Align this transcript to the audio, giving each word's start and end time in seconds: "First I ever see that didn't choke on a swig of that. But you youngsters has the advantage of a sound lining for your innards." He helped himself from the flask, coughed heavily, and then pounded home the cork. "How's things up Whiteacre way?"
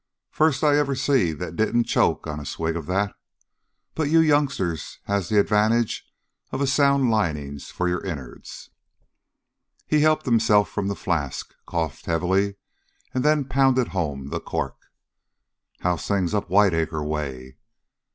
"First 0.31 0.63
I 0.63 0.77
ever 0.77 0.95
see 0.95 1.31
that 1.31 1.55
didn't 1.55 1.83
choke 1.83 2.25
on 2.25 2.39
a 2.39 2.43
swig 2.47 2.75
of 2.75 2.87
that. 2.87 3.13
But 3.93 4.09
you 4.09 4.19
youngsters 4.19 4.97
has 5.03 5.29
the 5.29 5.39
advantage 5.39 6.07
of 6.51 6.59
a 6.59 6.65
sound 6.65 7.11
lining 7.11 7.59
for 7.59 7.87
your 7.87 8.03
innards." 8.03 8.71
He 9.85 9.99
helped 9.99 10.25
himself 10.25 10.69
from 10.71 10.87
the 10.87 10.95
flask, 10.95 11.53
coughed 11.67 12.07
heavily, 12.07 12.55
and 13.13 13.23
then 13.23 13.45
pounded 13.45 13.89
home 13.89 14.29
the 14.29 14.39
cork. 14.39 14.87
"How's 15.81 16.07
things 16.07 16.33
up 16.33 16.49
Whiteacre 16.49 17.03
way?" 17.03 17.57